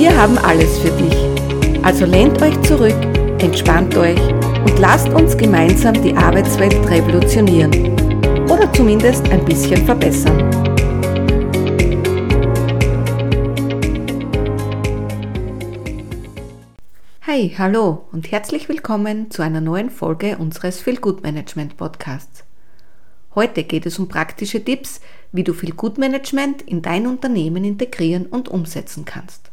[0.00, 1.84] Wir haben alles für dich.
[1.84, 2.96] Also lehnt euch zurück,
[3.42, 4.18] entspannt euch
[4.64, 7.70] und lasst uns gemeinsam die Arbeitswelt revolutionieren.
[8.48, 10.38] Oder zumindest ein bisschen verbessern.
[17.26, 22.44] Hi, hallo und herzlich willkommen zu einer neuen Folge unseres Feel Good Management Podcasts.
[23.34, 28.24] Heute geht es um praktische Tipps, wie du Feel Good Management in dein Unternehmen integrieren
[28.24, 29.49] und umsetzen kannst.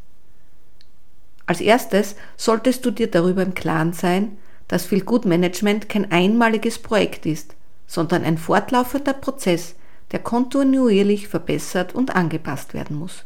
[1.48, 6.78] Als erstes solltest du dir darüber im Klaren sein, dass Feel Good Management kein einmaliges
[6.78, 7.56] Projekt ist,
[7.88, 9.76] sondern ein fortlaufender Prozess,
[10.12, 13.24] der kontinuierlich verbessert und angepasst werden muss.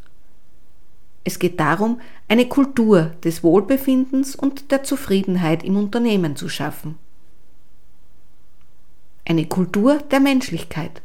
[1.24, 6.98] Es geht darum, eine Kultur des Wohlbefindens und der Zufriedenheit im Unternehmen zu schaffen.
[9.26, 11.02] Eine Kultur der Menschlichkeit.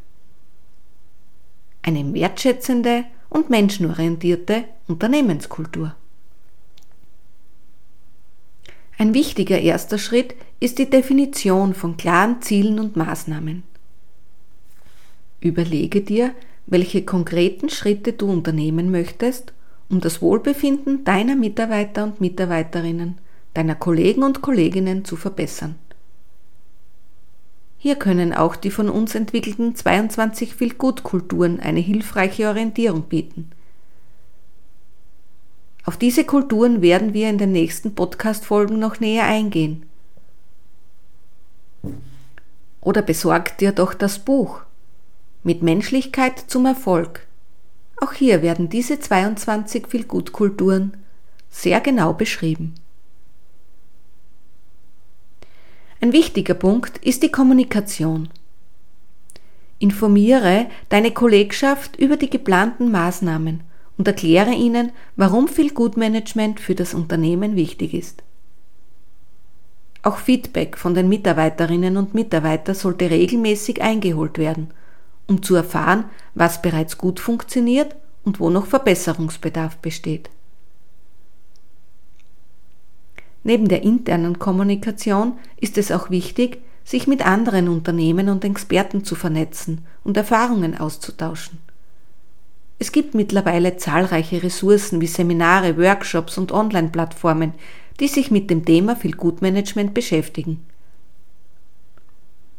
[1.82, 5.94] Eine wertschätzende und menschenorientierte Unternehmenskultur.
[8.98, 13.62] Ein wichtiger erster Schritt ist die Definition von klaren Zielen und Maßnahmen.
[15.40, 16.32] Überlege dir,
[16.66, 19.52] welche konkreten Schritte du unternehmen möchtest,
[19.90, 23.18] um das Wohlbefinden deiner Mitarbeiter und Mitarbeiterinnen,
[23.52, 25.76] deiner Kollegen und Kolleginnen zu verbessern.
[27.78, 33.50] Hier können auch die von uns entwickelten 22 Feel-Good-Kulturen eine hilfreiche Orientierung bieten.
[35.86, 39.86] Auf diese Kulturen werden wir in den nächsten Podcast-Folgen noch näher eingehen.
[42.80, 44.62] Oder besorgt dir doch das Buch
[45.44, 47.24] Mit Menschlichkeit zum Erfolg.
[47.98, 50.96] Auch hier werden diese 22 Feelgood-Kulturen
[51.50, 52.74] sehr genau beschrieben.
[56.00, 58.28] Ein wichtiger Punkt ist die Kommunikation.
[59.78, 63.62] Informiere deine Kollegschaft über die geplanten Maßnahmen
[63.98, 68.22] und erkläre ihnen, warum viel Gutmanagement für das Unternehmen wichtig ist.
[70.02, 74.68] Auch Feedback von den Mitarbeiterinnen und Mitarbeitern sollte regelmäßig eingeholt werden,
[75.26, 80.30] um zu erfahren, was bereits gut funktioniert und wo noch Verbesserungsbedarf besteht.
[83.42, 89.14] Neben der internen Kommunikation ist es auch wichtig, sich mit anderen Unternehmen und Experten zu
[89.16, 91.58] vernetzen und Erfahrungen auszutauschen.
[92.78, 97.54] Es gibt mittlerweile zahlreiche Ressourcen wie Seminare, Workshops und Online-Plattformen,
[98.00, 100.64] die sich mit dem Thema Feelgood-Management beschäftigen.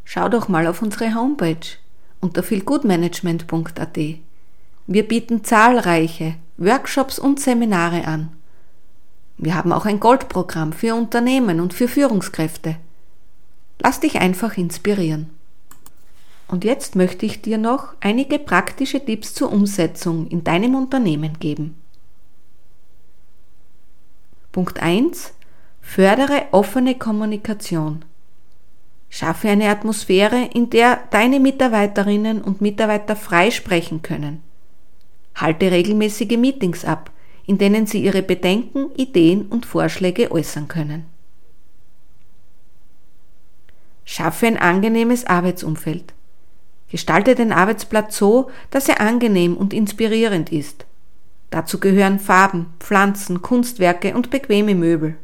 [0.03, 1.77] Schau doch mal auf unsere Homepage
[2.19, 3.97] unter feelgoodmanagement.at.
[4.87, 8.31] Wir bieten zahlreiche Workshops und Seminare an.
[9.37, 12.77] Wir haben auch ein Goldprogramm für Unternehmen und für Führungskräfte.
[13.79, 15.29] Lass dich einfach inspirieren.
[16.47, 21.75] Und jetzt möchte ich dir noch einige praktische Tipps zur Umsetzung in deinem Unternehmen geben.
[24.51, 25.33] Punkt 1.
[25.81, 28.05] Fördere offene Kommunikation.
[29.09, 34.41] Schaffe eine Atmosphäre, in der deine Mitarbeiterinnen und Mitarbeiter frei sprechen können.
[35.35, 37.11] Halte regelmäßige Meetings ab,
[37.45, 41.05] in denen sie ihre Bedenken, Ideen und Vorschläge äußern können.
[44.03, 46.13] Schaffe ein angenehmes Arbeitsumfeld.
[46.89, 50.85] Gestalte den Arbeitsplatz so, dass er angenehm und inspirierend ist.
[51.49, 55.17] Dazu gehören Farben, Pflanzen, Kunstwerke und bequeme Möbel.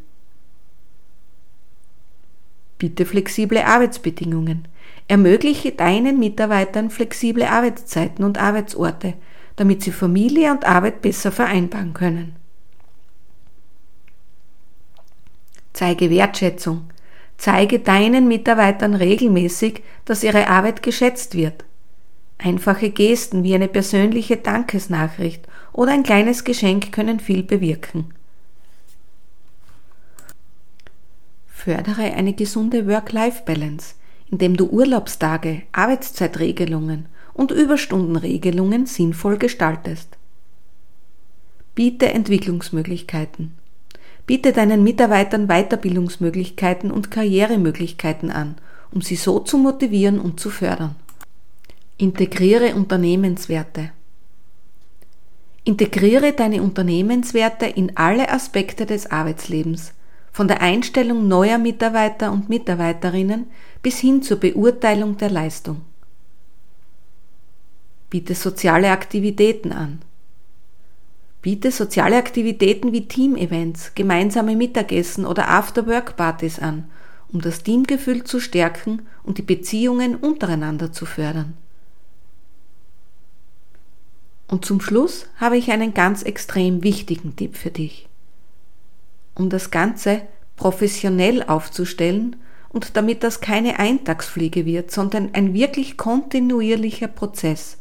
[2.77, 4.67] Bitte flexible Arbeitsbedingungen.
[5.07, 9.13] Ermögliche deinen Mitarbeitern flexible Arbeitszeiten und Arbeitsorte,
[9.55, 12.35] damit sie Familie und Arbeit besser vereinbaren können.
[15.73, 16.89] Zeige Wertschätzung.
[17.37, 21.65] Zeige deinen Mitarbeitern regelmäßig, dass ihre Arbeit geschätzt wird.
[22.37, 28.13] Einfache Gesten wie eine persönliche Dankesnachricht oder ein kleines Geschenk können viel bewirken.
[31.47, 33.95] Fördere eine gesunde Work-Life-Balance,
[34.29, 40.17] indem du Urlaubstage, Arbeitszeitregelungen und Überstundenregelungen sinnvoll gestaltest.
[41.75, 43.53] Biete Entwicklungsmöglichkeiten.
[44.25, 48.55] Biete deinen Mitarbeitern Weiterbildungsmöglichkeiten und Karrieremöglichkeiten an,
[48.91, 50.95] um sie so zu motivieren und zu fördern.
[51.97, 53.91] Integriere Unternehmenswerte.
[55.65, 59.93] Integriere deine Unternehmenswerte in alle Aspekte des Arbeitslebens,
[60.31, 63.47] von der Einstellung neuer Mitarbeiter und Mitarbeiterinnen
[63.81, 65.81] bis hin zur Beurteilung der Leistung.
[68.09, 69.99] Biete soziale Aktivitäten an.
[71.43, 76.89] Biete soziale Aktivitäten wie Team-Events, gemeinsame Mittagessen oder After-Work-Partys an,
[77.33, 81.53] um das Teamgefühl zu stärken und die Beziehungen untereinander zu fördern.
[84.47, 88.07] Und zum Schluss habe ich einen ganz extrem wichtigen Tipp für dich.
[89.35, 90.21] Um das Ganze
[90.55, 92.37] professionell aufzustellen
[92.69, 97.79] und damit das keine Eintagsfliege wird, sondern ein wirklich kontinuierlicher Prozess,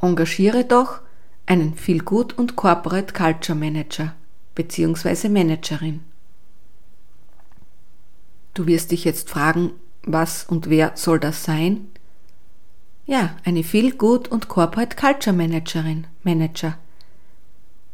[0.00, 1.00] engagiere doch
[1.48, 4.14] einen Feel Good und Corporate Culture Manager
[4.54, 5.30] bzw.
[5.30, 6.00] Managerin.
[8.52, 9.70] Du wirst dich jetzt fragen,
[10.02, 11.86] was und wer soll das sein?
[13.06, 16.76] Ja, eine Feel Good und Corporate Culture Managerin, Manager.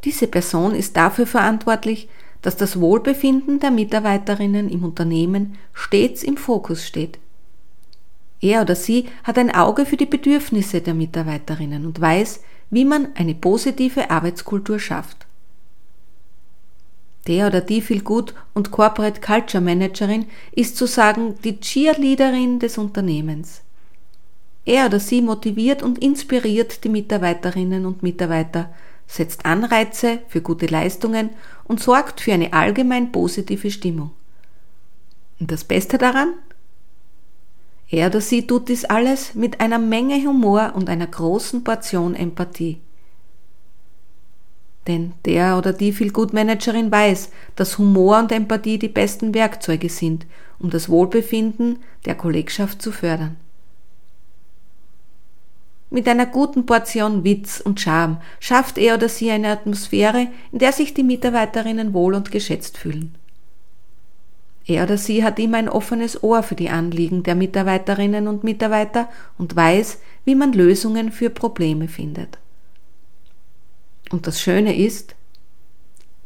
[0.03, 2.09] Diese Person ist dafür verantwortlich,
[2.41, 7.19] dass das Wohlbefinden der Mitarbeiterinnen im Unternehmen stets im Fokus steht.
[8.41, 13.09] Er oder sie hat ein Auge für die Bedürfnisse der Mitarbeiterinnen und weiß, wie man
[13.15, 15.25] eine positive Arbeitskultur schafft.
[17.27, 22.77] Der oder die Feel Good und Corporate Culture Managerin ist zu sagen die Cheerleaderin des
[22.77, 23.61] Unternehmens.
[24.65, 28.73] Er oder sie motiviert und inspiriert die Mitarbeiterinnen und Mitarbeiter,
[29.07, 31.29] setzt Anreize für gute Leistungen
[31.65, 34.11] und sorgt für eine allgemein positive Stimmung.
[35.39, 36.33] Und das Beste daran?
[37.89, 42.81] Er oder sie tut dies alles mit einer Menge Humor und einer großen Portion Empathie.
[44.87, 50.25] Denn der oder die Feelgood-Managerin weiß, dass Humor und Empathie die besten Werkzeuge sind,
[50.59, 53.37] um das Wohlbefinden der Kollegschaft zu fördern.
[55.89, 60.71] Mit einer guten Portion Witz und Charme schafft er oder sie eine Atmosphäre, in der
[60.71, 63.15] sich die Mitarbeiterinnen wohl und geschätzt fühlen.
[64.67, 69.09] Er oder sie hat immer ein offenes Ohr für die Anliegen der Mitarbeiterinnen und Mitarbeiter
[69.37, 72.39] und weiß, wie man Lösungen für Probleme findet.
[74.09, 75.15] Und das Schöne ist,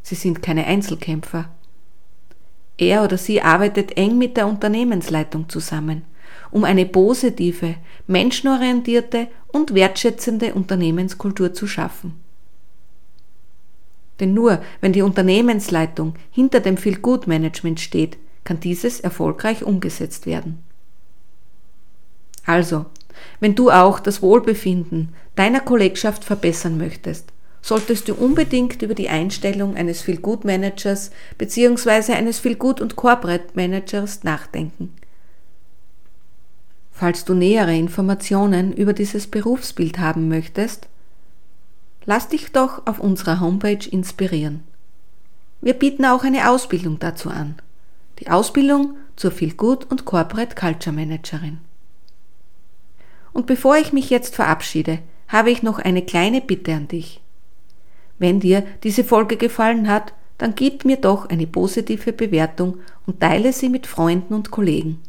[0.02, 1.50] sie sind keine Einzelkämpfer.
[2.78, 6.04] Er oder sie arbeitet eng mit der Unternehmensleitung zusammen
[6.50, 7.76] um eine positive,
[8.06, 12.20] menschenorientierte und wertschätzende Unternehmenskultur zu schaffen.
[14.18, 20.62] Denn nur wenn die Unternehmensleitung hinter dem Feel-Good-Management steht, kann dieses erfolgreich umgesetzt werden.
[22.46, 22.86] Also,
[23.38, 27.32] wenn du auch das Wohlbefinden deiner Kollegschaft verbessern möchtest,
[27.62, 32.14] solltest du unbedingt über die Einstellung eines Feel-Good-Managers bzw.
[32.14, 34.94] eines Feel-Good- und Corporate-Managers nachdenken.
[36.90, 40.88] Falls du nähere Informationen über dieses Berufsbild haben möchtest,
[42.04, 44.64] lass dich doch auf unserer Homepage inspirieren.
[45.60, 47.56] Wir bieten auch eine Ausbildung dazu an.
[48.20, 51.58] Die Ausbildung zur Feel Good und Corporate Culture Managerin.
[53.32, 57.20] Und bevor ich mich jetzt verabschiede, habe ich noch eine kleine Bitte an dich.
[58.18, 63.52] Wenn dir diese Folge gefallen hat, dann gib mir doch eine positive Bewertung und teile
[63.52, 65.00] sie mit Freunden und Kollegen.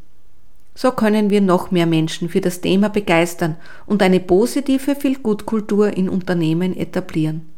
[0.76, 6.08] So können wir noch mehr Menschen für das Thema begeistern und eine positive Feel-Good-Kultur in
[6.10, 7.50] Unternehmen etablieren.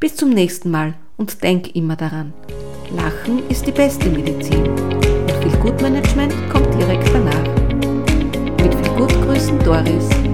[0.00, 2.32] Bis zum nächsten Mal und denk immer daran,
[2.96, 7.44] Lachen ist die beste Medizin und Feel-Good-Management kommt direkt danach.
[8.62, 10.33] Mit Feel-Good grüßen Doris.